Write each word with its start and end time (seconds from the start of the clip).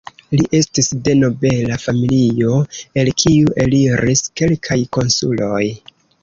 Li 0.39 0.43
estis 0.59 0.87
de 1.07 1.11
nobela 1.17 1.77
familio 1.83 2.55
el 3.03 3.11
kiu 3.25 3.53
eliris 3.67 4.25
kelkaj 4.43 4.79
konsuloj. 4.99 5.63